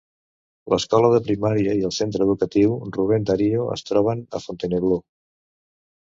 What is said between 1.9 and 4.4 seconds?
centre educatiu Ruben Dario es troben